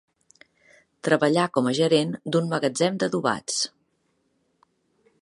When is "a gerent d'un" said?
1.71-2.51